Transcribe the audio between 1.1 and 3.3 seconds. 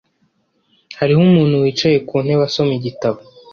umuntu wicaye ku ntebe asoma igitabo.